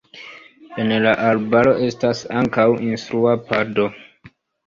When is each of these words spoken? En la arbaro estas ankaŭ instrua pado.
En 0.83 0.93
la 1.05 1.11
arbaro 1.31 1.73
estas 1.89 2.23
ankaŭ 2.41 2.65
instrua 2.87 3.35
pado. 3.51 3.87